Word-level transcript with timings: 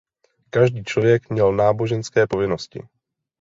Každý 0.49 0.83
člověk 0.83 1.29
měl 1.29 1.53
náboženské 1.55 2.27
povinnosti. 2.27 2.83